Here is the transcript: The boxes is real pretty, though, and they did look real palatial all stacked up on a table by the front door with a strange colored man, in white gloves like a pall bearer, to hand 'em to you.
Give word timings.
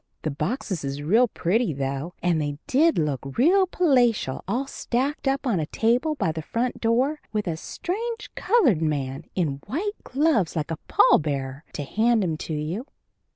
The 0.23 0.31
boxes 0.31 0.83
is 0.83 1.03
real 1.03 1.27
pretty, 1.27 1.73
though, 1.73 2.15
and 2.23 2.41
they 2.41 2.57
did 2.65 2.97
look 2.97 3.37
real 3.37 3.67
palatial 3.67 4.43
all 4.47 4.65
stacked 4.65 5.27
up 5.27 5.45
on 5.45 5.59
a 5.59 5.67
table 5.67 6.15
by 6.15 6.31
the 6.31 6.41
front 6.41 6.81
door 6.81 7.21
with 7.31 7.45
a 7.45 7.55
strange 7.55 8.31
colored 8.33 8.81
man, 8.81 9.25
in 9.35 9.61
white 9.67 9.93
gloves 10.03 10.55
like 10.55 10.71
a 10.71 10.77
pall 10.87 11.19
bearer, 11.19 11.63
to 11.73 11.83
hand 11.83 12.23
'em 12.23 12.35
to 12.37 12.53
you. 12.55 12.87